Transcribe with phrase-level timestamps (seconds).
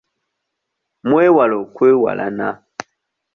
[1.09, 2.47] Mwewale okwewalana.